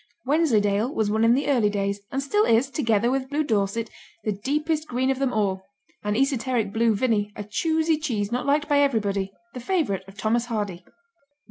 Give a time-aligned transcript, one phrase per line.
[0.25, 3.87] Wensleydale was one in the early days, and still is, together with Blue Dorset,
[4.23, 5.61] the deepest green of them all,
[6.03, 10.45] and esoteric Blue Vinny, a choosey cheese not liked by everybody, the favorite of Thomas
[10.47, 10.83] Hardy.